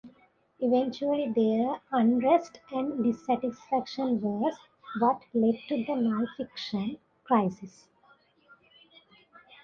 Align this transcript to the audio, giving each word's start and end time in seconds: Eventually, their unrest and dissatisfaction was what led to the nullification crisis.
Eventually, 0.59 1.31
their 1.31 1.79
unrest 1.91 2.59
and 2.71 3.03
dissatisfaction 3.03 4.19
was 4.19 4.57
what 4.97 5.21
led 5.31 5.59
to 5.67 5.83
the 5.85 5.93
nullification 5.93 6.97
crisis. 7.23 7.85